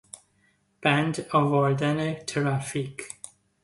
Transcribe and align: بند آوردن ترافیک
بند 0.81 1.19
آوردن 1.33 2.13
ترافیک 2.13 3.01